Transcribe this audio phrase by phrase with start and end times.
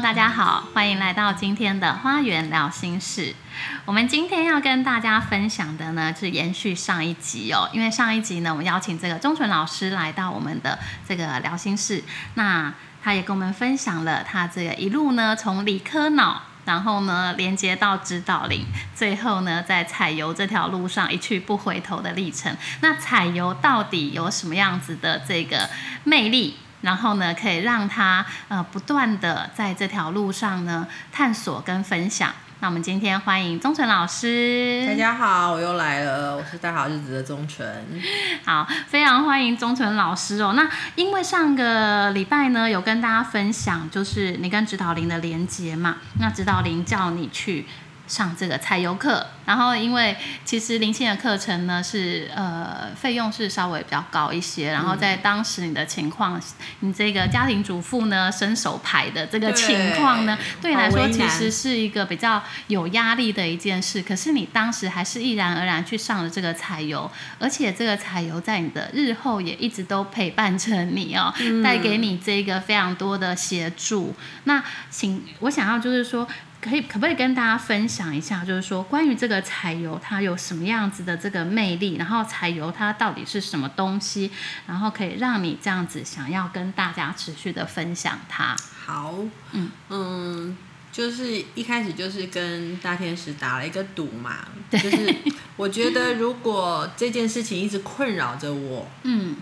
[0.00, 3.26] 大家好，欢迎来到今天的《花园聊心事》。
[3.84, 7.70] 我们今天要跟大家分享的呢，是延续上一集哦。
[7.72, 10.76] 因为上一集呢，我们邀请这个钟纯老师来到我们的
[11.08, 12.02] 这个聊心室，
[12.34, 22.54] 那他也跟我们分享了他这个一路呢，从理科脑，然后呢连接到指导灵，最后呢在采油这条路上一去不回头的历程。
[22.80, 25.70] 那采油到底有什么样子的这个
[26.02, 26.56] 魅力？
[26.84, 32.30] 然后呢，可以让他呃不断的在这条路上呢探索跟分享。
[32.60, 34.86] 那我们今天欢迎钟纯老师。
[34.86, 37.66] 大家好，我又来了，我是大好日子的钟纯。
[38.44, 40.52] 好，非常欢迎钟纯老师哦。
[40.54, 45.96] 那因为上个礼拜呢，有跟大家分享，就是你跟指导灵的连接嘛。
[46.20, 47.66] 那指导灵叫你去。
[48.06, 56.40] 上这个采油课，然后因为其实灵性的课程呢是呃费用是稍微比较高一些，然后在当时你的情况，
[56.80, 64.02] 你这个家庭主妇呢伸手牌的这个情况呢，对你来说其实是一个比较有压力的一件事。
[64.02, 71.32] 可是你当时还是毅然而然去上了这个采油，而且这个采油在你的日后也一直都陪伴着你哦，
[71.62, 74.14] 带给你这个非常多的协助。
[74.44, 76.28] 那请我想要就是说。
[76.64, 84.30] 可以可不可以跟大家分享一下，就是说关于这个彩油它有什么样子的这个魅力，然后彩油它到底是什么东西，
[84.66, 88.56] 然后可以让你这样子想要跟大家持续的分享它。
[88.86, 89.14] 好，
[89.52, 90.56] 嗯嗯，
[90.90, 95.14] 就是一开始就是跟大天使打了一个赌嘛，就是
[95.56, 99.36] 我觉得如果这件事情一直困扰着我，嗯。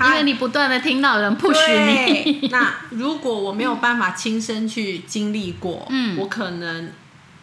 [0.00, 6.90] 因为你不断的听到人不许你，那 如果我没有办法亲身去经历过，嗯，我可能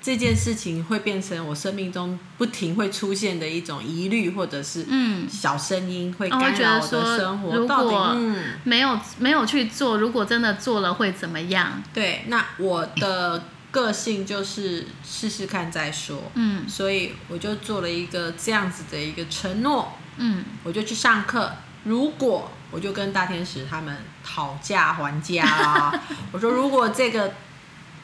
[0.01, 5.27] 这件事情会变成我生命中不停会出现的一种疑虑，或者是嗯。
[5.29, 7.55] 小声音会干扰我的生活。
[7.55, 8.17] 如果
[8.63, 11.81] 没有没有去做，如果真的做了会怎么样？
[11.93, 21.51] 对，那我的个性就是试试看再说，嗯，所以我就做了一个这样子的一个承诺，嗯，我就去上课。
[21.83, 25.99] 如果我就跟大天使他们讨价还价啦，
[26.31, 27.33] 我说如果这个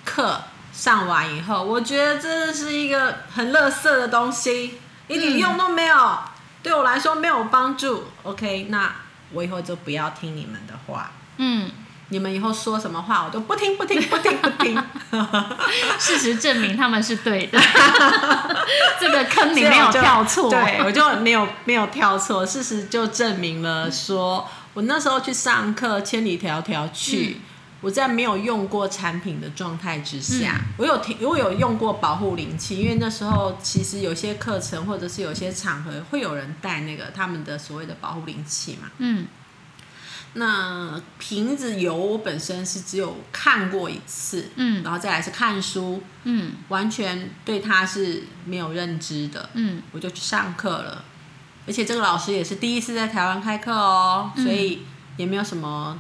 [0.03, 0.41] 课
[0.74, 6.19] 上完以后，我觉得真的是一个很垃圾的东西，一点用都没有，
[6.63, 8.06] 对我来说没有帮助。
[8.24, 8.94] OK，那
[9.31, 11.12] 我以后就不要听你们的话。
[11.38, 11.72] 嗯。
[12.09, 14.83] 你们以后说什么话，我都不听不听不听不听。
[15.97, 17.59] 事实证明他们是对的，
[18.99, 22.45] 这个坑你没有跳错，对我就没有没有跳错。
[22.45, 27.41] 事实就证明了，说我那时候去上课，千里迢迢去，
[27.81, 39.25] 我在没有用过产品的状态之下，我有听我有用过保护灵气，因为那时候其实有些课程或者是有些场合会有人带那个他们的所谓的保护灵气嘛，嗯。
[40.38, 51.03] 那瓶子油我本身是只有看过一次，嗯，然后再来是看书，嗯，完全对它是没有认知的，嗯，我就去上课了，
[51.66, 54.84] 而且这个老师也是第一次在台湾开课哦，所以
[55.18, 56.00] 也没有什么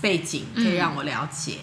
[0.00, 1.58] 背景可以让我了解，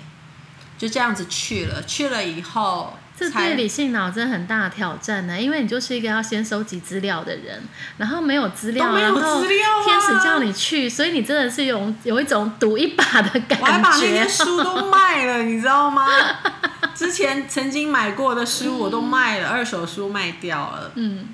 [0.77, 2.97] 就这样子去了，去了以后。
[3.17, 7.63] 这对理性脑真的很大的挑战呢，因为你就是一个要先收集资料的人，
[7.97, 13.61] 然后没有资料，然后天使叫你去，所以你真的是有有一种赌一把的感觉。
[13.61, 16.05] 我还把那些书都卖了，你知道吗？
[16.93, 20.91] 之前曾经买过的书我都卖了，二手书卖掉了。
[20.95, 21.27] 嗯，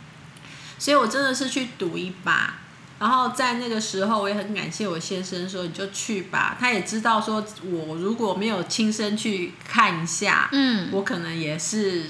[0.78, 2.61] 所以我真的是去赌一把。
[3.02, 6.56] 然后在那个时候，我也很感谢我先生说你就去吧。
[6.60, 12.06] 他也知道说我如果没有亲身去看一下，嗯，我可能也是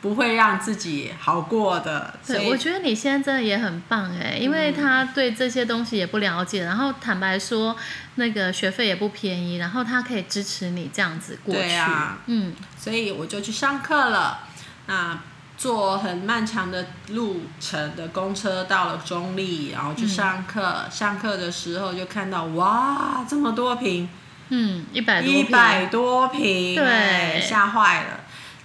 [0.00, 2.18] 不会让自己好过的。
[2.26, 7.76] 对，我觉得你现在真的也很棒哎，因为他对这些东西也不了解，然后坦白说
[8.14, 11.78] 那个学费也不便宜，然后他可以支持你这样子过去。
[12.24, 14.48] 嗯，所以我就去上课了。
[14.86, 15.20] 那。
[15.56, 20.84] 坐很漫长的路程的公车到了中立，然后去上课。
[20.90, 24.08] 上课的时候就看到哇，这么多瓶，
[24.48, 28.20] 嗯，一百多一百多瓶，对，吓坏了。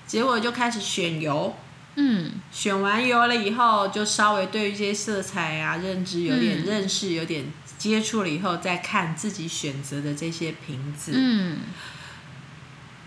[0.08, 1.56] 结果就开始选油，
[1.96, 7.46] 嗯，选完油了以后，就稍微对一些色彩啊认知有点认识，有点
[7.78, 11.60] 接触了以后，再看自己选择的这些瓶子，嗯，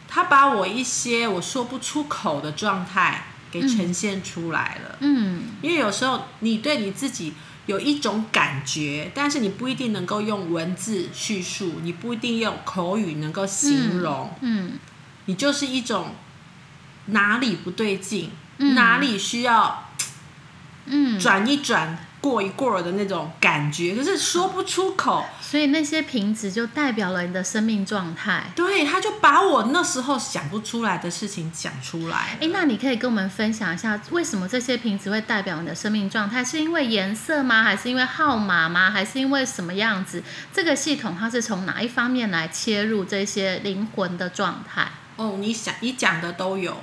[0.07, 3.25] 他把我一些我说不出口的状态。
[3.53, 7.35] 给呈现出来了，嗯，因为有时候你对你自己
[7.67, 14.73] 有一种感觉，但是你不一定能够用文字叙述，你不一定用口语能够形容，嗯
[15.27, 16.15] 你就是一种
[17.07, 18.75] 哪里不对劲，嗯。
[18.75, 19.91] 哪里需要
[20.87, 25.25] 嗯，转一转、过一过的那种感觉，可是说不出口。
[25.53, 28.51] 所以那些瓶子就代表了你的生命状态。
[28.57, 32.39] 对，他就把我那时候想不出来的事情讲出来。
[32.41, 36.43] 哎，那你可以跟我们分享一下，为什么这些瓶子会代表你的生命状态？
[36.43, 37.63] 是因为颜色吗？
[37.63, 38.91] 还是因为号码吗？
[38.91, 40.25] 还是因为什么样子？
[40.55, 44.89] 这个系统它是从哪一方面来切入这些灵魂的状态？
[45.17, 46.83] 哦，你想你讲的都有，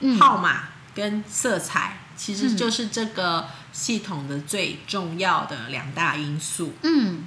[0.00, 6.72] 嗯号码跟色彩其实嗯就是这个系统的最重要的两大因素。
[6.82, 7.24] 嗯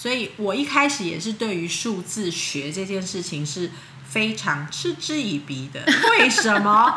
[0.00, 3.70] 所以我一开始也是对于数字学这件事情是
[4.08, 5.82] 非常嗤之以鼻的。
[6.12, 6.94] 为什么？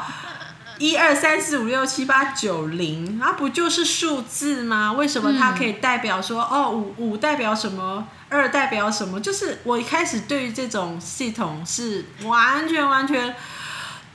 [0.80, 4.94] 一二三四五六七八九零，它不就是数字吗？
[4.94, 9.20] 为什么它可以代表说，哦，五五代表什么，二代表什么？
[9.20, 13.36] 就是我一开始对于这种系统是完全完全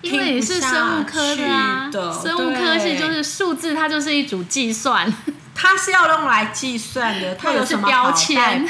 [0.00, 1.36] 因为你是生物科
[1.90, 5.12] 的生物科系对就是数字，它就是一组计算。
[5.60, 7.96] 它是要用来计算的， 它有什么代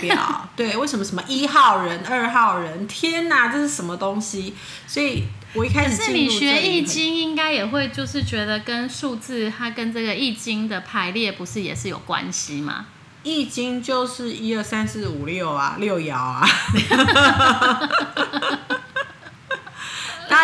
[0.00, 0.48] 表？
[0.56, 2.88] 对，为什么什么一号人、二号人？
[2.88, 4.54] 天哪，这是什么东西？
[4.86, 12.86] 所以我一开始是你学易经，应该也会就是觉得跟数字，它跟这个易经的排列不是也是有关系吗？
[13.22, 16.48] 易经就是一二三四五六啊，六爻啊。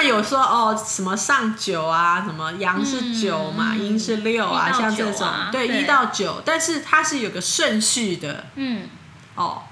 [0.06, 5.68] 有说哦，什么上九啊，什么阳是九嘛，嗯阴是六啊，一到像这种对。
[5.68, 8.46] 对一到九，但是它是有个顺序的。
[8.56, 8.88] 嗯。
[9.34, 9.62] 哦，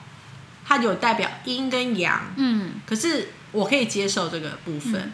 [0.67, 2.73] 它有代表阴跟阳，嗯。
[2.87, 5.13] 可是我可以接受这个部分，嗯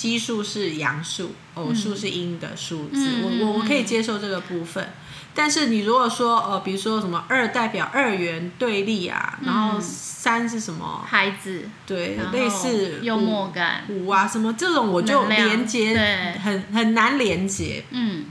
[0.00, 4.88] 奇数是阳数，偶数是阴的数字，我我我可以接受这个部分。
[5.34, 11.04] 但是你如果说呃，比如说什么二代表二元对立啊，然后嗯三是什么？
[11.06, 17.84] 孩子，对类似幽默感，五啊什么这种，我就连接对很很难连接。
[17.90, 18.24] 嗯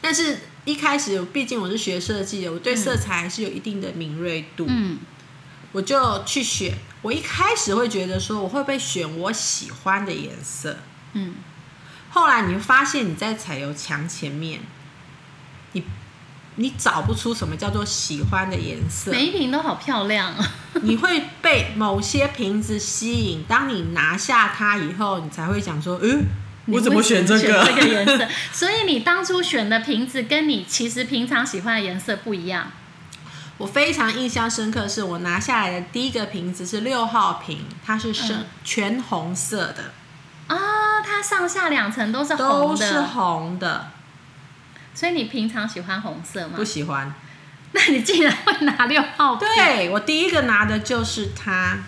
[0.00, 4.66] 但是一开始，毕竟我是学设计的，我对色彩还是有一定的敏锐度。
[4.68, 4.98] 嗯
[5.70, 6.74] 我就去选。
[7.02, 10.76] 我一开始会觉得说，我会不会选我喜欢的颜色？
[11.14, 11.34] 嗯，
[12.10, 14.60] 后来你会发现你在彩油墙前面，
[15.72, 15.82] 你
[16.56, 20.52] 你找不出什么叫做喜欢的颜色，每一瓶都好漂亮啊。
[20.82, 23.44] 你会被某些瓶子吸引。
[23.48, 26.26] 当你拿下它以后，你才会想说，嗯，
[26.66, 27.64] 我怎么选这个？
[27.64, 28.28] 这个颜色？
[28.52, 32.70] 所以你当初选的瓶子跟你其实平常喜欢的颜色不一样。
[33.60, 39.92] 我非常印象深刻，是我拿下来的第一个瓶子是六号瓶，它是深、嗯全红色的，
[40.46, 43.90] 啊、它上下两层都是都是红的，
[44.94, 46.64] 所以你平常喜欢红色吗不？
[46.64, 47.14] 喜欢。
[47.72, 51.80] 那你竟然会拿六号瓶，对我第一个拿的就是它。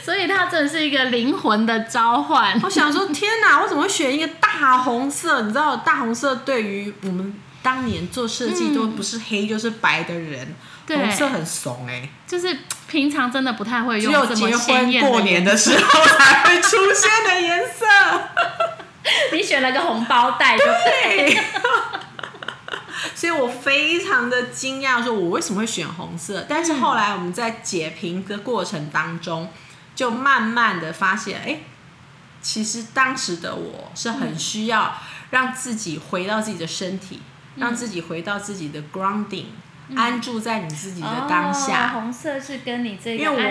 [0.00, 2.58] 所以它真的是一个灵魂的召唤。
[2.62, 5.42] 我想说，天哪，我怎么会选一个大红色？
[5.42, 10.54] 你知道，大红色对于我们当年做设计嗯都不是黑就是白的人，对
[10.96, 12.58] 红色很怂哎、就是
[12.88, 17.84] 平常真的不太会只有用这么结婚鲜艳过年的时候才会出现的颜色。
[19.32, 21.34] 你选了个红包袋就对。
[21.34, 21.38] 对。
[23.14, 26.44] 所以我非常的惊讶，说我为什么会选红色？
[26.48, 29.48] 但是后来我们在解评的过程当中，
[29.94, 31.60] 就慢慢的发现，哎、
[32.42, 34.96] 其实当时的我是很需要
[35.30, 37.22] 让自己回到自己的身体，
[37.56, 39.46] 嗯让自己回到自己的 grounding，、
[39.94, 41.88] 安住在你自己的当哦下。
[41.94, 43.42] 红色是跟你这因为我个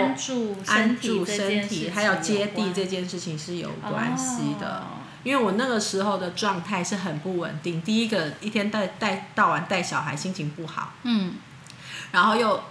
[0.71, 4.79] 安住身体还有接地这件事情是有关系的。
[4.79, 4.83] 哦
[5.23, 7.81] 因为我那个时候的状态是很不稳定。
[7.81, 11.33] 第一个一天带带到晚带小孩，心情不好，嗯
[12.11, 12.63] 然后又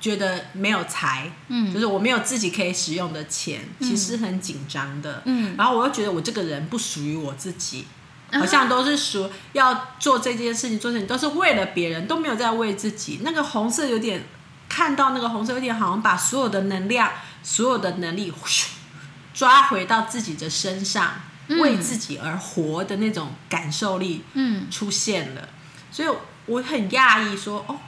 [0.00, 5.22] 觉得没有财，就嗯是我没有自己可以使用的钱，嗯其实很紧张的。
[5.24, 7.86] 嗯，然后我又觉得我这个人不属于我自己，
[8.32, 13.20] 好像都是说要做这件事情，做事情都是为了别人，都没有在为自己。
[13.22, 14.24] 那个红色有点
[14.68, 17.10] 看到那个红色有点好像把所有的能量、
[17.42, 18.32] 所有的能力
[19.34, 21.12] 抓回到自己的身上，
[21.48, 25.48] 嗯为自己而活的那种感受力嗯出现了。
[25.90, 26.08] 所以
[26.46, 27.78] 我很讶异说，哦，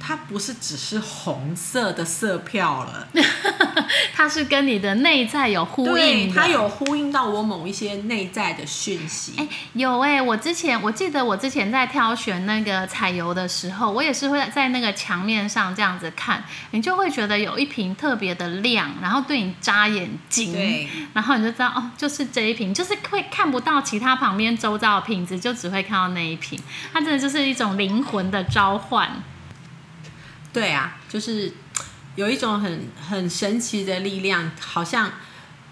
[0.00, 3.08] 它不是只是红色的色票了，
[4.14, 6.34] 它是跟你的内在有呼，应的。
[6.34, 9.34] 它有呼应到我某一些内在的讯息。
[9.36, 26.58] 哎、有哎、我之前我记得我之前在挑选那个彩油的时候，我也是会在那个墙面上这样子看，你就会觉得有一瓶特别的亮，然后对你扎眼睛，对，然后你就知道哦，就是这一瓶，就是会看不到其他旁边周遭的瓶子，就只会看到那一瓶，
[26.92, 29.10] 它真的就是一种灵魂的召唤。
[30.52, 31.52] 对啊，就是
[32.16, 35.12] 有一种很很神奇的力量，好像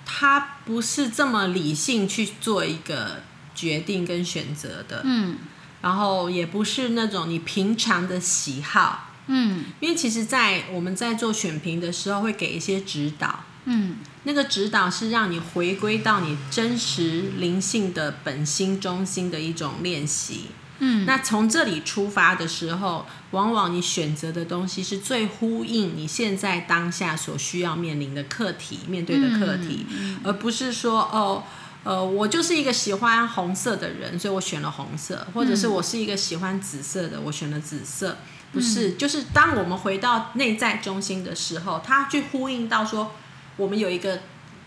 [0.05, 3.23] 他不是这么理性去做一个
[3.55, 5.39] 决定跟选择的，嗯。
[5.83, 9.65] 然后也不是那种你平常的喜好，嗯。
[9.81, 13.97] 因为其实，在我们在做选评的时候，会给一些指导，嗯。
[14.25, 20.47] 那个指导是让你回归到你真实灵性的本心中心的一种练习。
[20.79, 29.87] 嗯，那从这里出发的时候，往往你选择的东西是最呼应你现在当下所需要面临的课题、面对的课题，
[30.23, 31.43] 而不是说哦。
[31.85, 38.17] 呃，我就是一个喜欢红色的人，所以我选了红色，或者是我是一个喜欢紫色的，我选了紫色。
[38.53, 43.13] 不是，就是当我们回到内在中心的时候，它去呼应到说，
[43.57, 44.19] 我们有一个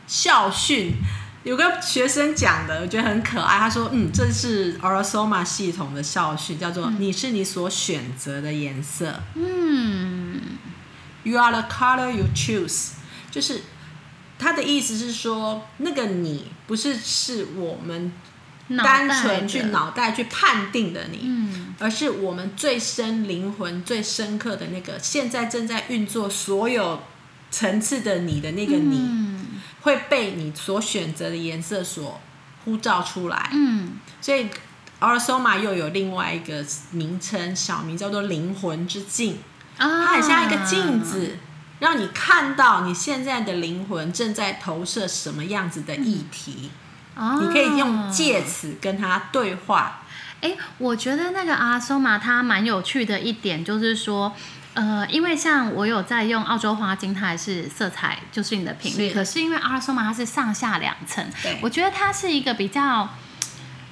[0.08, 0.94] 校训，
[1.44, 3.58] 有个学生讲的，我觉得很可爱。
[3.60, 9.22] 他说：“嗯，这是 Orosoma 系统的校训，叫做‘你是你所选择的颜色’。
[9.36, 10.42] 嗯
[11.24, 12.90] You are the color you choose。”
[13.32, 13.62] 就是
[14.38, 18.12] 他的意思是说，那个你不是是我们
[18.78, 27.02] 单纯去脑袋去判定的你，嗯而是我们最深灵魂、最深刻的那个，现在正在运作所有
[27.50, 28.98] 层次的你的那个你。
[28.98, 29.29] 嗯
[29.82, 32.20] 会被你所选择的颜色所
[32.66, 33.50] 呼召出来。
[33.54, 34.50] 嗯所以
[35.00, 39.38] Arsoma 又有另外一个名称，小名叫做灵魂之镜，
[39.78, 41.38] 啊，它很像一个镜子，
[41.80, 46.70] 让你看到你现在的灵魂正在投射什么样子的议题，
[47.16, 50.02] 哦，你可以用借此跟他对话。
[50.42, 54.34] 哎，我觉得那个阿松玛它蛮有趣的一点就是说。
[54.80, 61.26] 呃，因为像我有在用澳洲花精，它还是色彩就是你的频率，是可是因为阿松玛它是上下两层，
[61.62, 63.10] 我觉得它是一个比较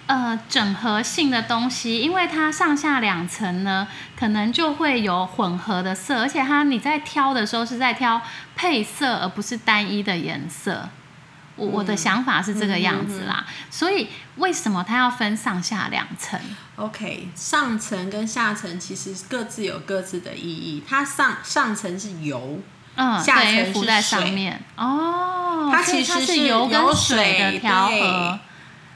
[0.06, 3.86] 呃整合性的东西，因为它上下两层呢，
[4.18, 8.22] 可能就会有混合的色，而且它你在挑的时候是在挑
[8.56, 10.88] 配色，而不是单一的颜色。
[11.58, 16.40] 我我的想法是这个样子啦，所以为什么它要分上下两层
[16.76, 20.84] ？OK，上层跟下层其实各自有各自的意义。
[20.88, 22.60] 它上上层是油，
[22.96, 24.62] 嗯，下层是浮在上面。
[24.76, 28.40] 哦，它其实是油跟有水的调和，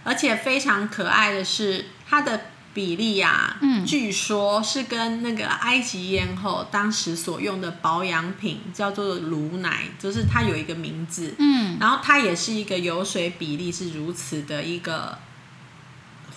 [0.04, 3.86] 而且非常可爱的是它的比例啊，嗯。
[3.86, 11.78] 据说是跟那个埃及艳后当时所用的保养品叫做乳奶，就是它有一个名字，嗯。
[11.80, 15.18] 然后它也是一个油水比例是如此的一个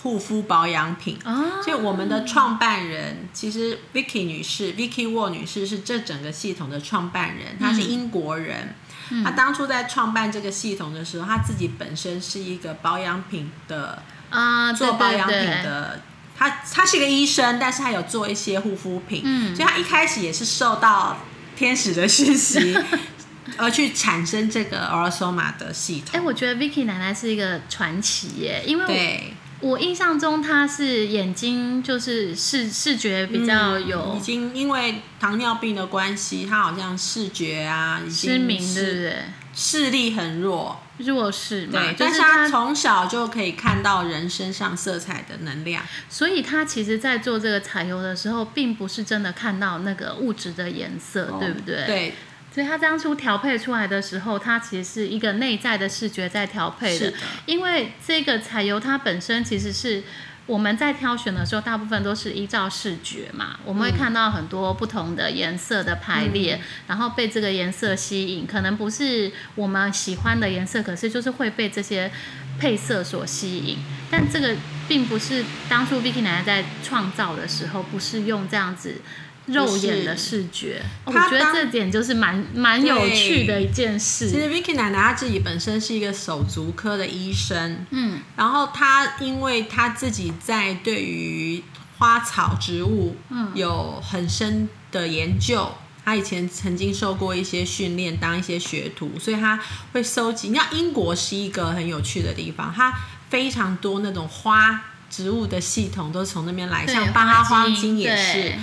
[0.02, 1.18] 护肤保养品。
[1.24, 8.74] 哦，所以我们的创办人其实 Vicky 女士，Vicky Wall 女士是这整个系统的创办人，她是英国人。
[9.22, 14.78] 她当初在创办这个系统的时候，她自己本身是一个保养品的啊，对。
[14.78, 16.00] 做保养品的，
[16.36, 21.16] 她她是一个医生，但是他有做一些护肤品，嗯所以他一开始也是受到
[21.56, 22.76] 天使的讯息
[23.56, 26.24] 而去产生这个 Orosoma 的系统哎，统。
[26.26, 39.16] 我觉得 Vicky 奶奶是一个传奇耶，因为对，我我印象中她是眼睛就是视视觉比较嗯有已经因为糖尿病的关系，她好像视觉啊已经失明，对不是对？
[39.54, 45.82] 视力很弱，弱势嘛，对，但是她她从小就可以看到人身上色彩的能量。
[46.08, 51.84] 所以他其实，在做这个彩油的时候，并不是真的看到那个物质的颜色，对不对？。
[51.86, 52.14] 对，
[52.54, 57.10] 所以他当初调配出来的时候，它其实是一个内在的视觉在调配的。
[57.10, 60.04] 的，因为这个彩油它本身其实是
[60.46, 72.12] 我们在挑选的时候，大部分都是依照视觉嘛，我们会看到很多不同的颜色的排列，然后被这个颜色吸引，可能不是我们喜欢的颜色，可是就是会被这些
[72.58, 73.78] 配色所吸引。
[74.10, 74.54] 但这个
[74.86, 79.00] 并不是当初 Vicky 奶奶在创造的时候，不是用这样子。
[79.46, 84.30] 肉眼的视觉，哦我觉得这点就是蛮蛮有趣的一件事。
[84.30, 91.62] 其实 Vicky 奶奶她自己本身是一个手足科的医生，嗯然后她因为她自己在对于
[91.98, 95.70] 花草植物嗯有很深的研究。
[96.04, 99.58] 她以前曾经受过一些训练，当一些学徒，所以她
[99.92, 100.48] 会收集。
[100.48, 102.92] 你知道英国是一个很有趣的地方，它
[103.30, 108.58] 非常多那种花植物的系统都是从那边来，像巴哈花精精也是对。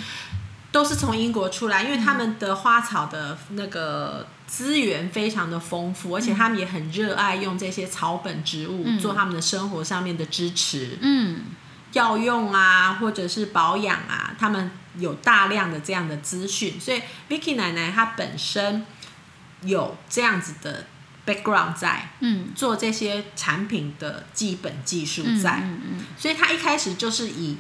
[0.72, 8.98] 都是从英国出来，因为他们的花草的那个资源非常的丰富，而且他们也很热爱用这些草本植物嗯。
[8.98, 10.98] 做他们的生活上面的支持。
[11.02, 11.42] 嗯。
[11.92, 18.86] 药用啊，或者是保养啊，他们有大量的这样的资讯，所以 Vicky 奶奶她本身
[19.64, 20.86] 有这样子的
[21.26, 22.54] background 在嗯。
[22.56, 26.06] 做这些产品的基本技术嗯在，嗯嗯。
[26.18, 27.58] 所以她一开始就是以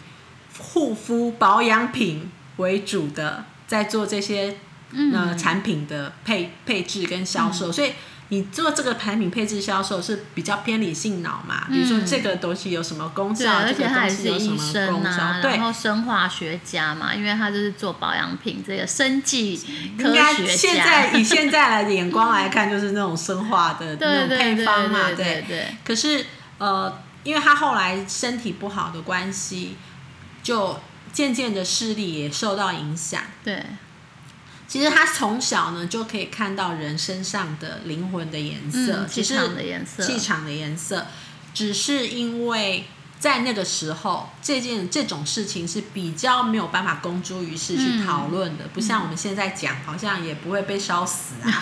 [0.57, 4.55] 护肤保养品为主的，在做这些
[4.91, 5.11] 嗯。
[5.13, 7.93] 呃产品的配配置跟销售，所以
[8.29, 19.57] 你做这个产品配置销售是比较偏理性脑嘛，比如说嗯这个东西有什么功，效，而这个东西有什么功效，啊，对然，后生化学家嘛，因为他就是做保养品这个生技
[19.97, 20.55] 科应该学家。
[20.55, 25.43] 现在以现在来的眼光来看，就是那种生化的 那种配方嘛，对对。
[25.47, 26.25] 对，可是
[26.57, 29.75] 呃，因为他后来身体不好的关系，
[30.43, 30.79] 就
[31.11, 33.21] 渐渐的视力也受到影响。
[33.43, 33.63] 对，
[34.67, 41.07] 其实他从小呢就可以看到人身上的灵魂的颜色，气场的颜色，气场的颜色，
[41.53, 42.85] 只是因为
[43.21, 51.61] 在那个时候，这件这种事情是比较没有办法公诸于世去嗯讨论的，不像我们现在讲，好像也不会被烧死啊。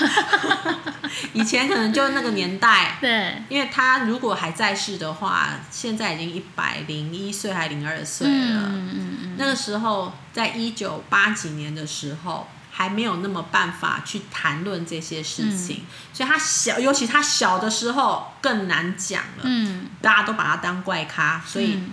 [1.34, 2.98] 以前可能就那个年代。
[3.02, 8.62] 对，因为他如果还在世的话，现在已经一百零一岁还零二岁了。
[8.66, 12.48] 嗯嗯嗯那个时候，在一九八几年的时候，
[12.80, 15.58] 还没有那么办法去谈论这些事嗯。
[15.58, 15.84] 情，
[16.14, 21.90] 所以他小，尤其他小的时候更难讲了，嗯，大家都把他当怪咖，所以嗯。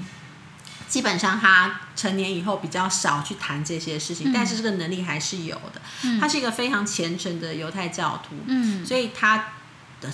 [0.88, 4.32] 基本上他成年以后比较少去谈这些事情，嗯。
[4.32, 5.82] 但是这个能力还是有的。
[6.04, 6.20] 嗯。
[6.20, 8.86] 他是一个非常虔诚的犹太教徒，嗯。
[8.86, 9.46] 所以他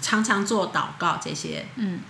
[0.01, 2.01] 常常做祷告，这些嗯，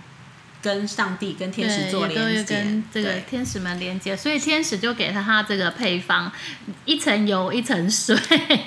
[0.63, 2.83] 跟上帝、跟天使，做连接跟。
[2.91, 6.31] 这个天使们连接，所以天使就给他他这个配方，
[6.85, 8.17] 一层油一层水。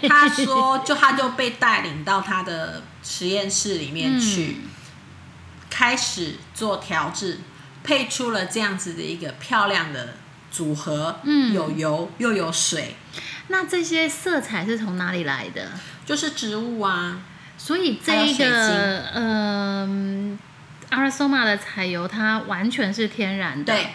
[0.06, 4.58] 他说，就他就被带领到他的实验室里面去，
[5.70, 7.40] 开始做调制，
[7.82, 10.14] 配出了这样子的一个漂亮的
[10.50, 11.20] 组合。
[11.24, 12.94] 嗯有油又有水，
[13.48, 15.70] 那这些色彩是从哪里来的？
[16.04, 17.22] 就是植物啊。
[17.58, 20.38] 所以这个嗯，
[20.90, 23.72] 阿拉索玛的彩油它完全是天然的。
[23.72, 23.86] 对，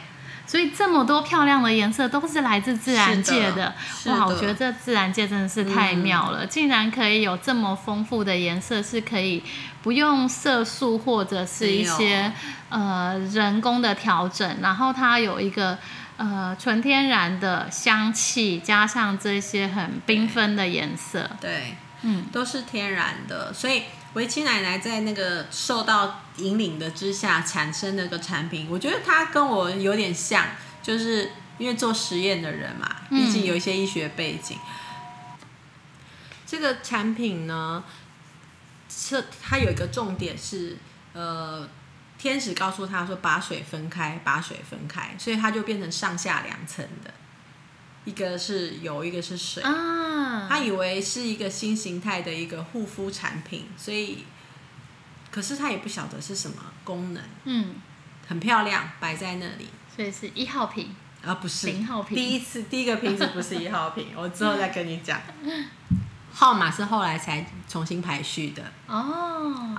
[0.46, 3.76] 所以这么多漂亮的颜色都是来自自然界是的的。
[4.12, 4.26] 哇！
[4.28, 6.34] 我觉得这自然界真的是太妙嗯。
[6.34, 9.42] 了，竟然可以有这么丰富的颜色，是可以
[9.82, 12.32] 不用色素或者是一些
[12.70, 15.78] 呃人工的调整，然后它有一个
[16.18, 22.26] 呃纯天然的香气，加上这些很缤纷的颜色，对，嗯。
[22.32, 30.46] 都是天然的，所以维七奶奶在那个受到引领的之下产生的个产品，我觉得它跟我有点像，
[30.84, 34.58] 就是因为做实验的人嘛，嗯毕竟有一些医学背景。
[36.46, 37.84] 这个产品呢，
[38.90, 40.78] 是它有一个重点是，
[41.14, 41.66] 呃，
[42.18, 47.14] 天使告诉他说把水分开，把水分开，所以它就变成上下两层的，
[48.06, 49.62] 一个是油，一个是水。
[49.64, 54.26] 啊，他以为是一个新形态的一个护肤产品，所以，
[55.30, 57.76] 可是他也不晓得是什么功能，嗯，
[58.28, 61.68] 很漂亮，摆在那里，所以是一号瓶，啊不是。
[61.68, 65.22] 零号瓶第一次第一个瓶子不是一号瓶， 我之后再跟你讲。
[66.34, 68.64] 号码是后来才重新排序的。
[68.88, 69.78] 哦，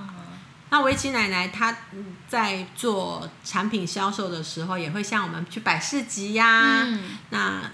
[0.69, 7.17] 那维奇奶奶她嗯在做产品销售的时候，也会像我们去摆市集呀、嗯。
[7.31, 7.71] 那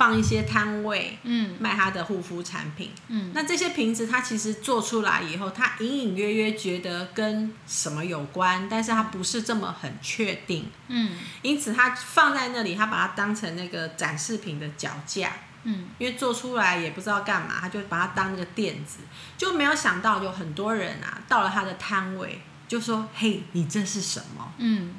[0.00, 1.54] 放一些摊位嗯。
[1.60, 2.90] 卖他的护肤产品。
[3.08, 11.12] 嗯，那这些瓶子，它其实做出来以后，他隐隐约约觉得跟什么有关，但是他不是这么很确定，嗯。
[11.42, 15.30] 因此他放在那里，他把它当成那个展示品的脚架，
[15.64, 15.88] 嗯。
[15.98, 19.00] 因为做出来也不知道干嘛，他就把它当那个垫子，
[19.36, 24.50] 就没有想到有很多人啊，到了他的摊位就说：“嘿，你这是什么？
[24.56, 24.94] 嗯，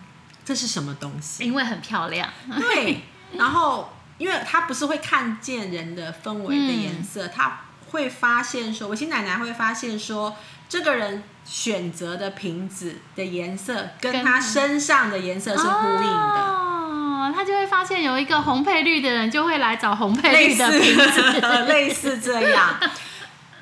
[0.46, 3.02] 这是什么东西？”因为很漂亮，对，
[3.34, 10.38] 然后因为他不是会看见人的氛围的颜色，他会发现说，我新奶奶会发现说，
[10.70, 22.80] 这个人选择的瓶子的颜色跟跟他身上的颜色是呼应的，哦，他就会发现有一个红配绿的人就会来找红配类绿的瓶子，类似这样，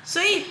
[0.04, 0.44] 所以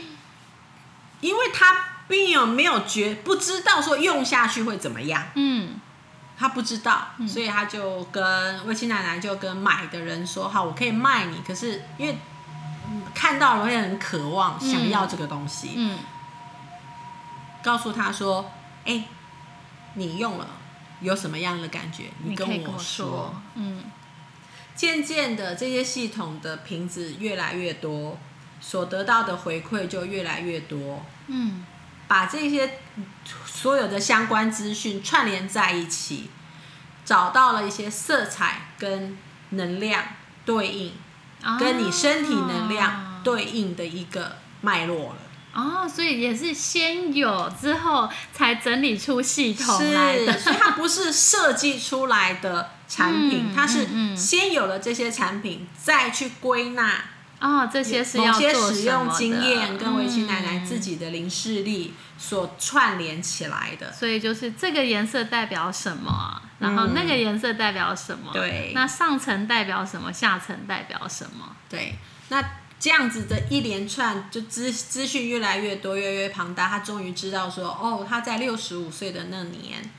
[1.22, 1.68] 因为他
[2.08, 5.28] 并有没有觉不知道说用下去会怎么样。
[5.36, 5.76] 嗯
[6.40, 14.72] 他不知道，所以他就跟魏青奶奶就跟买的人说：“好，我可以卖你，可是因为、嗯看到了会很渴望，嗯。
[14.72, 16.00] 想要这个东西，嗯。
[17.62, 18.50] 告诉他说
[18.86, 19.04] ：‘哎、
[19.96, 20.48] 你用了
[21.02, 22.06] 有什么样的感觉？
[22.24, 22.80] 你跟我说。
[22.80, 23.84] 说，嗯。
[24.76, 28.18] 渐渐的这些系统的瓶子越来越多，
[28.62, 31.04] 所得到的回馈就越来越多。
[31.28, 31.66] 嗯
[32.10, 32.80] 把这些
[33.46, 36.32] 所有的相关资讯串联在一起，
[37.06, 39.16] 找到了一些色彩跟
[39.52, 40.04] 能量
[40.44, 40.94] 对应，
[41.60, 45.18] 跟你身体能量对应的一个脉络了。
[45.54, 57.04] 哦，所以也是先有之后才整理出系统来的，是，所以它不是设计出来的产品，嗯它是先有了这些产品，再去归纳
[57.40, 63.92] 哦，这些是某些要做使用经验跟围棋奶奶嗯自己的零视力所串联起来的。
[63.94, 68.74] 所以就是这个颜色代表什么，然后那个颜色代表什么，对。
[68.76, 71.96] 那上层代表什么，下层代表什么，对，
[72.28, 72.44] 那
[72.78, 79.90] 这样子的一连串，就资资讯越来越多，越来越庞大，他终于知道说，哦，他在六十五岁的那年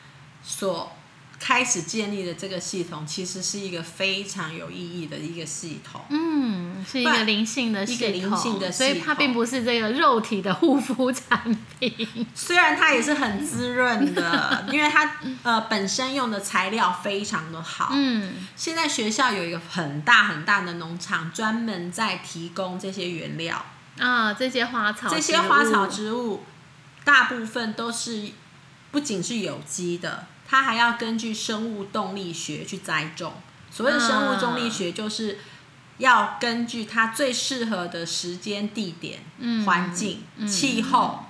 [0.42, 0.92] 所
[1.40, 6.02] 开始建立的这个系统，其实是一个非常有意义的一个系统。
[6.10, 11.42] 嗯，是一个灵性的系统，一个灵性的所以它并不是这个肉体的护肤产
[11.78, 12.06] 品。
[12.36, 17.88] 虽然它也是很滋润的，因为它呃本身用的材料非常的好。
[17.92, 23.64] 嗯，现在学校有一个很大很大的农场，专门在提供这些原料。
[23.98, 26.44] 啊，这些花草，这些花草，植物
[27.02, 28.30] 大部分都是
[28.90, 33.34] 不仅是有机的，它还要根据生物动力学去栽种。
[33.70, 35.38] 所谓的生物动力学，就是
[35.98, 39.64] 要根据它最适合的时间、地点、嗯。
[39.64, 40.48] 环境、嗯。
[40.48, 41.20] 气候，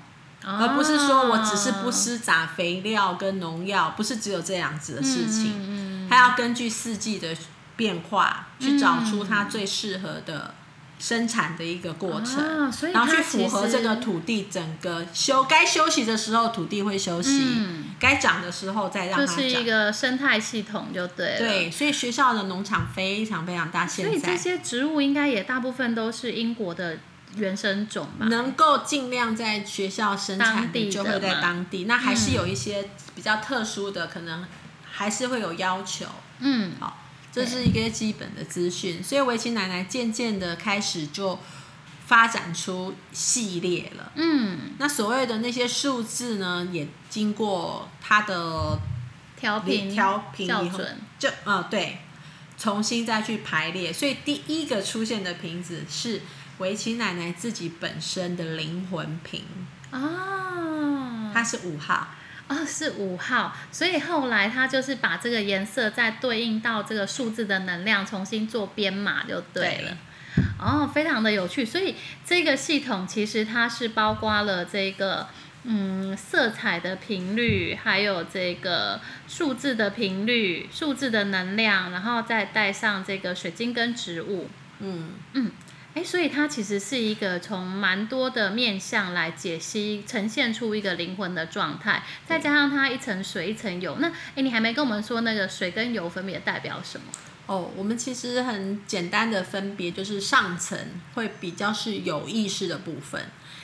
[0.43, 5.53] 而而不是说我只是不施洒肥料跟农药，不是只有这样子的事情。
[5.59, 7.37] 嗯嗯它要根据四季的
[7.77, 10.55] 变化，去找出它最适合的
[11.01, 12.37] 生产的一个过程。
[12.67, 19.37] 啊所以然后去符合这个土地整个休该休息的时候，土地会休息；嗯该长的时候再让它长。
[19.37, 21.39] 就是一个生态系统就对了。
[21.39, 26.99] 对，所以学校的农场非常非常大，所以现在这些植物应该也大部分都是英国的
[27.37, 28.27] 原生种吧？
[28.27, 31.85] 能够尽量在学校生产就会在当地。
[31.85, 34.45] 那还是嗯有一些比较特殊的，可能
[34.91, 36.07] 还是会有要求。
[36.39, 37.00] 嗯，好，
[37.33, 39.03] 这是一个基本的资讯。
[39.03, 41.39] 所以围棋奶奶渐渐的开始就
[42.07, 44.13] 发展出系列了。
[44.17, 48.79] 嗯，那所谓的那些数字呢，也经过它的
[49.37, 51.99] 调频调频以后校准，就呃对，
[52.59, 53.93] 重新再去排列。
[53.93, 56.23] 所以第一个出现的瓶子是
[56.59, 59.45] 围棋奶奶自己本身的灵魂瓶，
[59.91, 62.09] 啊，它是五号。
[62.51, 69.97] 哦是五号，所以后来他就是把这个颜色再对应到这个数字的能量，重新做编码就对了。
[70.59, 71.65] 哦，非常的有趣。
[71.65, 71.95] 所以
[72.27, 75.29] 这个系统其实它是包括了这个
[75.63, 84.49] 嗯色彩的频率，还有这个数字的频率、数字的能量，然后再带上这个水晶跟植物。
[84.81, 85.51] 嗯嗯，
[85.95, 93.97] 哎，所以它其实是一个从蛮多的面向来解析，呈现出一个灵魂的状态，再加上它一层水一层油。
[93.99, 97.07] 那哎，你还没跟我们说那个水跟油分别代表什么？
[97.47, 100.79] 哦，我们其实很简单的分别就是上层
[101.15, 103.21] 会比较是有意识的部分，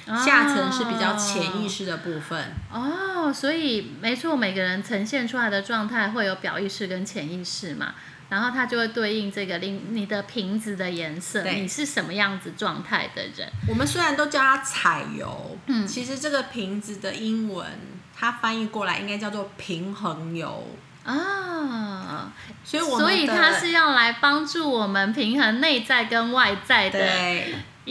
[0.07, 2.53] 下层是比较潜意识的部分。
[2.73, 7.95] 哦，所以没错，每个人呈现出来的状态会有表意识跟潜意识嘛，
[8.29, 13.49] 然后它就会对应这个你你的瓶子的颜色，你是什么样子状态的人。
[13.69, 15.87] 我们虽然都叫它彩油，嗯。
[15.87, 17.67] 其实这个瓶子的英文
[18.15, 20.67] 它翻译过来应该叫做平衡油，
[21.05, 22.33] 啊、
[22.65, 26.99] 所以所以它是要来帮助我们平衡内在跟外在的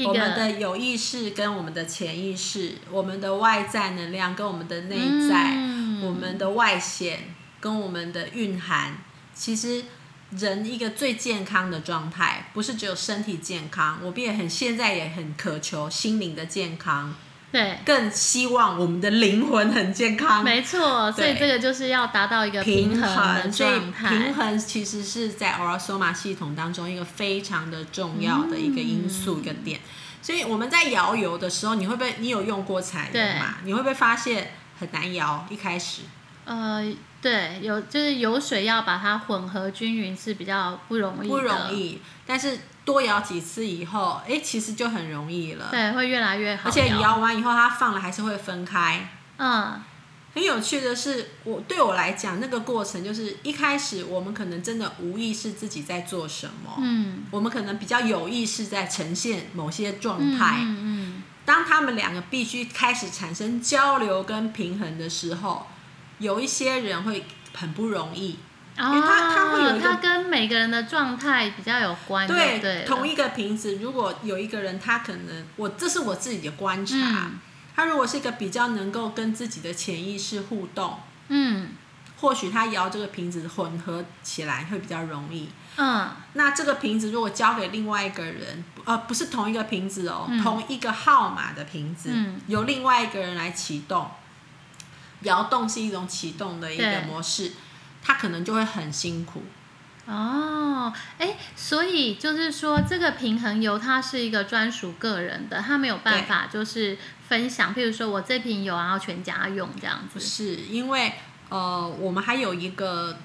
[0.05, 4.97] 我们的有意识跟我们的潜意识，我们的外在能量跟我们的内
[5.29, 6.01] 在，嗯。
[6.03, 7.19] 我们的外显
[7.61, 8.97] 跟我们的蕴含，
[9.33, 9.85] 其实
[10.31, 17.15] 人一个最健康的状态，不是只有身体健康，我们也很现在也很渴求心灵的健康，
[17.51, 20.43] 对，更希望我们的灵魂很健康。
[20.43, 24.09] 没错，所以这个就是要达到一个平衡状态。
[24.09, 29.79] 平衡其实是在 Orasoma 系统当中一个非常的重要的一个因素、嗯一个点。
[30.21, 33.57] 所以我们在摇油的时候，你会不会你有用过彩油对嘛？
[33.63, 35.45] 你会不会发现很难摇？
[35.51, 36.01] 一开始
[36.45, 36.85] 呃，
[37.21, 41.73] 对，有就是油水要把它混合均匀是比较不容易，不容。
[41.73, 45.69] 易，但是多摇几次以后，哎，其实就很容易了。
[45.71, 46.69] 对，会越来越好。
[46.69, 49.09] 而且你摇完以后，它放了还是会分开。
[49.37, 49.81] 嗯，
[50.35, 60.57] 很有趣的是，我对我来讲，那个过程就是一开始我们可能真的无意识自己在做什么，嗯，我们可能比较有意识在呈现某些状嗯态。
[60.59, 65.65] 嗯嗯，当他们两个必须开始产生交流跟平衡的时候，
[66.19, 68.37] 有一些人会很不容易，
[68.77, 77.39] 哦，因为他他会有一个它跟每个人的状态比较有关，对对，同一个瓶子，如果有一个人他可能，我这是我自己的观察，嗯。
[77.75, 80.97] 他如果是一个比较能够跟自己的潜意识互动，
[81.27, 81.69] 嗯。
[82.17, 85.49] 或许他摇这个瓶子混合起来会比较容易。
[85.75, 86.09] 嗯。
[86.33, 90.41] 那这个瓶子如果交给另外一个人，呃，不是同一个瓶子哦，嗯。
[90.41, 92.39] 同一个号码的瓶子，嗯。
[92.47, 94.09] 由另外一个人来启动，
[95.25, 97.51] 摇动是一种启动的一个模式，
[98.01, 99.43] 他可能就会很辛苦。
[100.07, 106.95] 哦，哎，所以就是说，这个平衡油它是一个专属个人的，它没有办法就是
[107.27, 107.73] 分享。
[107.73, 110.09] 譬如说我这瓶油然后全家用这样子。
[110.13, 111.13] 不是因为
[111.49, 113.17] 呃，我们还有一个，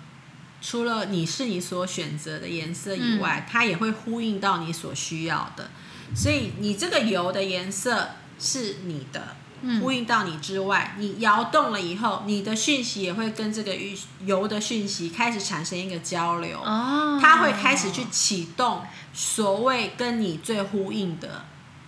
[0.62, 5.70] 除了你是你所选择的颜色以外，它也会呼应到你所需要的，
[6.16, 8.08] 所以你这个油的颜色
[8.38, 9.36] 是你的。
[9.62, 9.80] 嗯。
[9.80, 13.76] 呼应到你之外，你摇动了以后，你的讯息也会跟这个
[14.24, 21.44] 油的讯息开始产生一个交流，哦，它会开始去启动所谓跟你最呼应的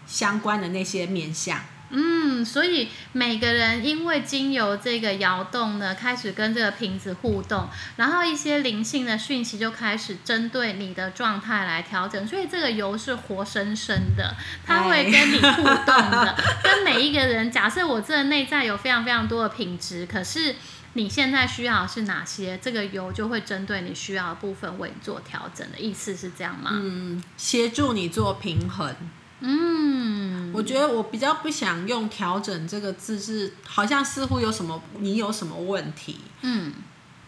[0.07, 1.61] 相关的那些面向。
[1.93, 12.27] 嗯，所以每个人因为经由这个摇动呢，开始跟这个瓶子互动，然后一些灵性的讯息就开始针对你的状态来调整。
[12.27, 14.35] 所以这个油是活生生的，
[14.67, 17.51] 它会跟你互动的，跟每一个人。
[17.51, 20.57] 假设我这个内在有非常非常多的品质，可是
[20.95, 22.59] 你现在需要是哪些？
[22.63, 26.71] 这个油就会针对你需要的部分为你做调整的意思是这样吗？
[26.73, 28.97] 嗯，协助你做平衡。
[29.45, 36.21] 嗯，我觉得我比较不想用“调整”这个字，是好像似乎有什么你有什么问题。
[36.43, 36.73] 嗯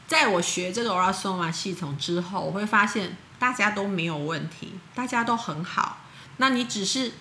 [0.07, 5.99] 在我学这个 Orasoma 系统之后，我会发现大家都没有问题，大家都很好。
[6.37, 7.13] 那你只是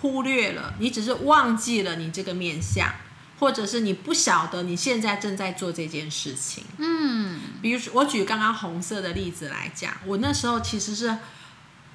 [0.00, 2.92] 忽略了，你只是忘记了你这个面相，
[3.38, 6.64] 或者是你不晓得你现在正在做这件事情。
[6.78, 11.16] 嗯比如说，我举刚刚红色的例子来讲，我那时候其实是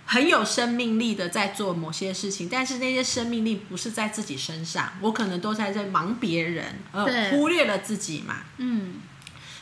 [0.05, 8.37] 很有生命力的在做某些事情，但是那些生命力不是在自己身上，我可能都在在忙别人，而忽略了自己嘛。
[8.57, 8.95] 嗯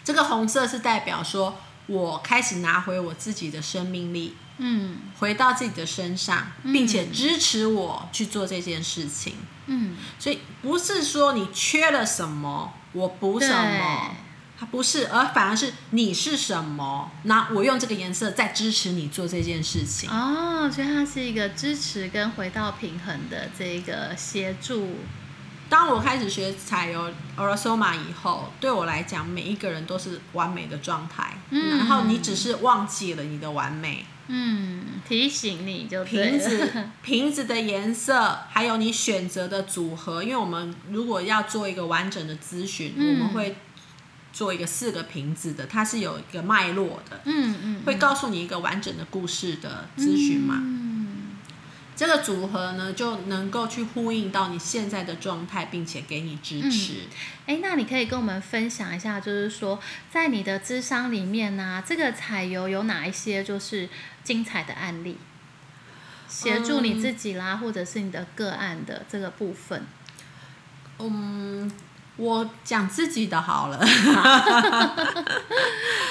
[0.03, 9.35] 这个红色是代表说我开始拿回我自己的生命力，嗯回到自己的身上，并且支持我去做这件事情。
[9.67, 14.15] 嗯，所以不是说你缺了什么，我补什么。
[14.57, 20.09] 它不是，而反而是你是什么，那我用这个颜色在支持你做这件事情。
[20.09, 24.97] 哦，所以它是一个支持跟回到平衡的这个协助。
[25.69, 34.05] 当我开始学彩油 Orasoma 以后，对我来讲，每一个人都是完美的状态，嗯然后你只是忘记了你的完美。
[34.27, 36.71] 嗯，提醒你就瓶子。
[37.01, 43.57] 瓶子的颜色，还有你选择的组合，因为我们如果要做一个完整的咨询，嗯我们会
[44.33, 50.57] 做一个四个瓶子的，它是有一个脉络的，嗯嗯，会告诉你一个完整的故事的咨询嘛。
[50.59, 50.89] 嗯
[51.95, 57.01] 这个组合呢，就能够去呼应到你现在的状态，并且给你支持。
[57.45, 59.79] 哎，那你可以跟我们分享一下，就是说，
[60.11, 63.87] 在你的智商里面呢、这个彩油有哪一些就是
[64.23, 65.17] 精彩的案例，
[66.27, 69.85] 协助你自己啦，或者是你的个案的这个部分？
[70.97, 71.71] 嗯，
[72.23, 73.79] 我讲自己的好了。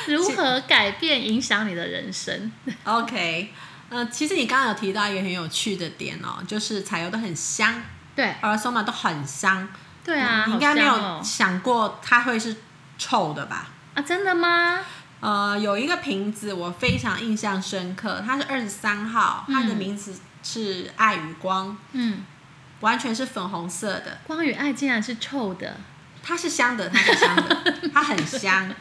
[0.06, 2.50] 如何改变影响你的人生
[2.84, 3.52] ？OK，
[3.88, 7.82] 呃，其实你刚刚有提到一个很有趣的点哦，就是彩油都很香
[8.14, 9.68] 对而 Soma 都很香。
[10.04, 12.56] 对啊，你应该没有想过它会是
[12.98, 13.68] 臭的吧？
[13.94, 14.80] 啊，真的吗？
[15.20, 22.24] 呃，有一个瓶子我非常印象深刻，它是二十三号，它的嗯名字是爱与光，嗯，
[22.80, 24.18] 完全是粉红色的。
[24.26, 25.76] 光与爱竟然是臭的，
[26.22, 28.74] 它是香的，它是香的， 它很香。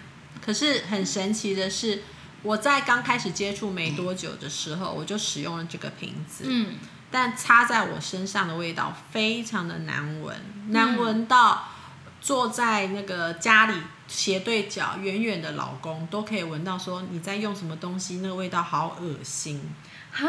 [0.43, 2.01] 可是很神奇的是，
[2.41, 6.75] 我在刚开始接触没多久的时候，我就使用了这个瓶子，嗯，
[7.12, 10.36] 但擦在我身上的味道非常的难闻，
[10.69, 11.67] 难闻到
[12.19, 13.75] 坐在那个家里
[14.08, 19.62] 斜对角远远的老公都可以闻到，说你在用什么东西，那个味道好恶心。
[20.12, 20.19] 啊，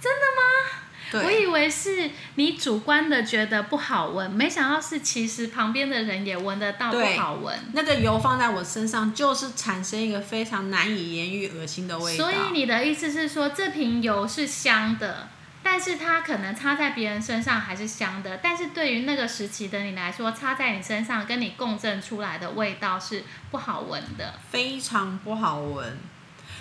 [0.00, 0.85] 真的吗？
[1.12, 7.58] 我，以为是你主观的觉得不好闻，没想到是其实旁边的人也闻得到不好闻。
[7.72, 12.24] 那个油放在我身上，就是产生一个非常难以言喻、恶心的味道。
[12.24, 15.28] 所以你的意思是说，这瓶油是香的，
[15.62, 25.96] 但是它可能擦在别人身上还是香的，但是对于那个时期的你来说，擦在你身上跟你共振出来的味道是不好闻的，非常不好闻。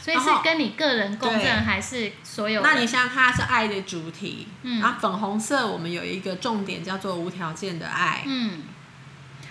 [0.05, 2.61] 所以是跟你个人共对振还是所有？
[2.61, 8.21] 那你想想看，它是爱的主题，嗯然后粉红色我们有一个重点叫做无条件的爱。
[8.27, 8.61] 嗯，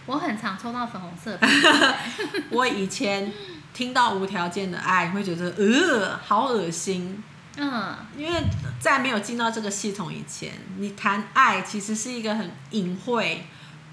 [0.06, 1.48] 我很常抽到粉红色的，
[2.50, 3.32] 我以前
[3.72, 7.20] 听到无条件的爱，你会觉得呃好恶心。
[7.56, 8.40] 嗯，因为
[8.78, 13.44] 在没有进到这个系统以前，你谈爱其实是一个很隐晦、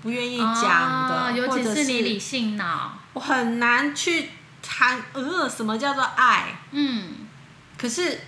[0.04, 4.30] 不愿意讲的，哦尤其是你理性脑，我很难去
[4.62, 6.60] 谈呃什么叫做爱。
[6.72, 7.14] 嗯，
[7.78, 8.22] 可是，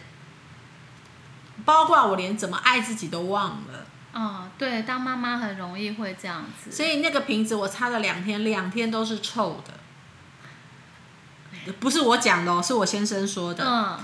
[1.66, 9.74] 包括我连怎么爱自己都忘了，哦，对，当妈妈很容易会这样子，所以那个瓶子我擦了两天，两天都是臭的。
[11.80, 13.64] 不是我讲的哦，是我先生说的。
[13.66, 13.98] 嗯，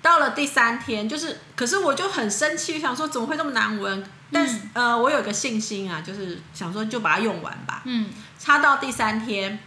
[0.00, 4.04] 到了第三天，就是，可是我就很生气，想说怎么会这么难闻？
[4.30, 7.82] 但是、呃，我有个信心啊，就是想说就把它用完吧。
[7.84, 9.58] 嗯，擦到第三天，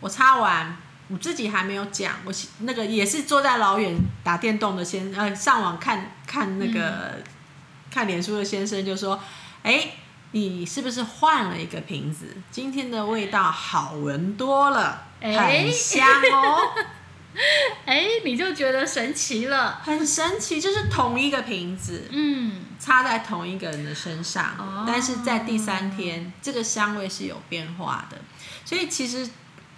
[0.00, 0.76] 我擦完，
[1.08, 7.22] 我自己还没有讲，我那个也是坐在老远打电动的先呃上网看看那个、
[7.90, 9.20] 看脸书的先生就说，
[9.62, 9.92] 哎，
[10.32, 12.36] 你是不是换了一个瓶子？
[12.50, 16.72] 今天的味道好闻多了，哎很香哦。
[17.84, 28.16] 哎，你就觉得神奇了，很神奇，就是同一个瓶子嗯，插在同一个人的身上，哦但是在第三天，这个香味是有变化的。
[28.64, 29.28] 所以其实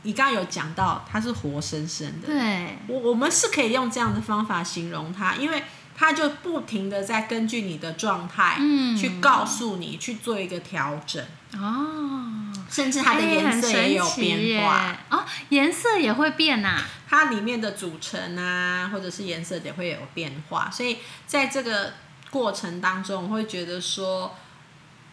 [0.03, 2.27] 你刚刚有讲到，它是活生生的。
[2.27, 5.65] 对，我我们是可以用这样的方法形容它，因为
[5.97, 8.97] 它就不停的在根据你的状态，嗯。
[8.97, 11.25] 去告诉你去做一个调整，
[11.57, 14.87] 哦，甚至它的哎颜色也有奇变化。
[14.87, 14.99] 耶。
[15.11, 21.95] 哦，颜色也会变呐、它里面的组成啊，或者是颜色也会有变化，所以在这个
[22.31, 24.35] 过程当中，我会觉得说，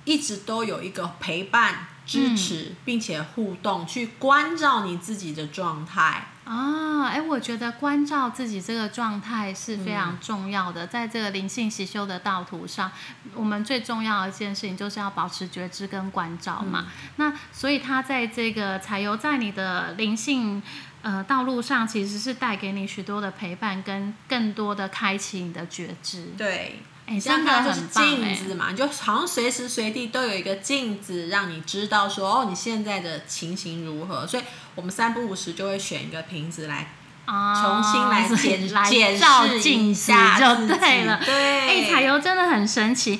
[0.04, 6.28] 一直都有一个陪伴、支持，并且互动，去关照你自己的状态。
[6.46, 12.92] 啊，哎，我觉得关照自己这个状态是非常重要的，在这个灵性习修的道途上，
[13.34, 16.86] 我们最重要的一件事情就是要保持觉知跟关照嘛。
[17.16, 20.62] 那所以它在这个柴油在你的灵性
[21.06, 26.34] 呃道路上，其实是带给你许多的陪伴跟更多的开启你的觉知。
[26.36, 27.82] 对，哎，像真的它就是。
[27.86, 34.26] 镜子嘛，你就好像随时随地都有一个镜子，让你知道说哦，你现在的情形如何。
[34.26, 36.88] 所以我们三不五时就会选一个瓶子来
[37.26, 41.22] 啊重新来检来检视一照镜子就对了。
[41.24, 43.20] 对，哎，彩油真的很神奇，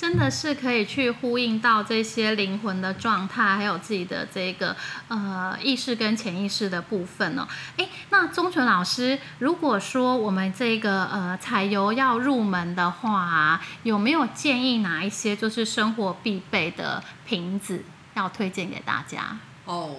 [0.00, 4.74] 真的是可以去呼应到这些灵魂的状态，还有自己的这个
[5.08, 7.46] 呃意识跟潜意识的部分哦。
[7.76, 17.84] 哎，那钟纯老师，如果说我们这个呃彩油要入门的话、有没有建议哪一些就是生活必备的瓶子
[18.14, 19.36] 要推荐给大家？
[19.66, 19.96] 哦，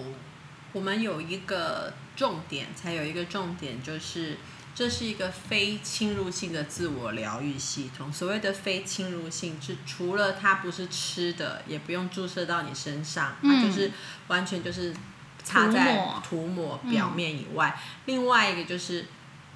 [0.72, 4.36] 我们有一个重点，才有一个重点，就是
[4.74, 8.12] 这是一个非侵入性的自我疗愈系统。
[8.12, 13.90] 所谓的非侵入性，是除了它不是吃的，也不用注射到你身上，它嗯就是
[14.28, 14.94] 完全就是
[15.42, 19.06] 擦在涂抹涂抹表面以外，另外一个就是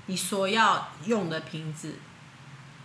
[0.07, 1.95] 你所要用的瓶子。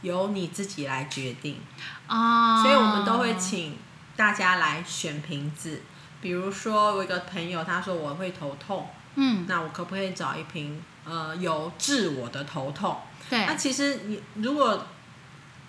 [0.03, 1.59] 由你自己来决定，
[2.07, 3.77] 啊、所以我们都会请
[4.15, 5.83] 大家来选瓶子。
[6.19, 12.97] 比如说，我有一个朋友，他说我会头痛，嗯，那我可不可以找一瓶呃有治我的头痛？
[13.29, 13.45] 对。
[13.45, 14.85] 那，其实你如果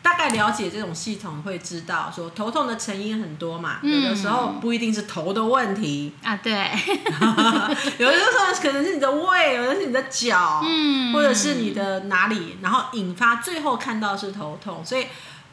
[0.02, 4.02] 大概了解这种系统，会知道说头痛的成因很多嘛，嗯。
[4.02, 6.52] 有的时候不一定是头的问题，啊，对，
[7.98, 15.06] 有的时候可能是你的胃，有的是你的脚，嗯，或者是你的哪里，然后引发最后看到是头痛，所以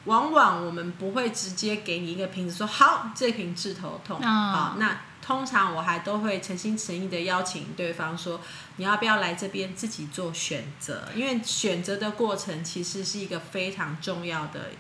[0.06, 8.42] 往往我们不会直接给你一个瓶子说好这瓶治头痛，哦好，那通常我还都会诚心诚意的邀请对方说
[8.80, 14.72] 你要不要来这边自己做选择，因为选择的过程其实是一个非常重要的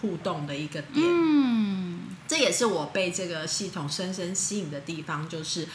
[0.00, 5.66] 互动的一个点，嗯，这也是我被这个系统深深吸引的地方，就是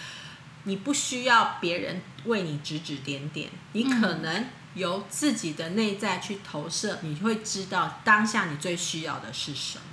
[0.63, 9.92] 你不需要别人为你指指点点，你可能由自己的内在去投射，你会知道当下你最需要的是什么。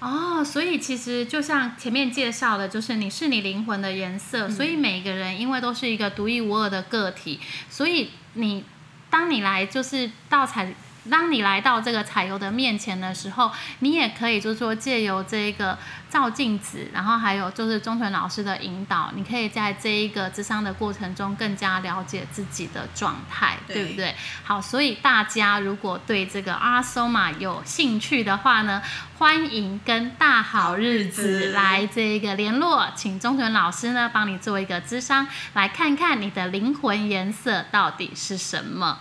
[0.00, 8.64] 哦，所以其实就像前面介绍的，就是你是你灵魂的颜色，所以每个人因为都是一个独一无二的个体，所以你
[9.10, 10.74] 当你来就是到彩。
[11.08, 15.76] 当你来到这个彩油的面前的时候，你也可以就是说借由这个
[16.10, 24.14] 照镜子，然后还有就是中纯老师的引导，你可以在这一个智商的过程中更加了解自己的状态，对不对？
[24.44, 28.82] 好，所以大家如果对这个阿索玛有兴趣的话呢，
[29.18, 38.98] 欢迎跟大好日子来这一个联络，请钟纯老师呢帮你做一个智商，来看看你的灵魂颜色到底是什么。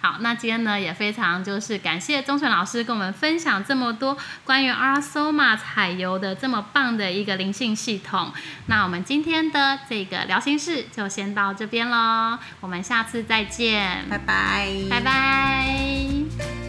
[0.00, 8.32] 好，那今天呢也非常就是感谢钟纯老师跟我们分享这么多关于 Arsoma 彩油的这么棒的一个灵性系统。
[8.66, 16.59] 那我们今天的这个聊心事就先到这边喽，我们下次再见，拜拜，拜拜。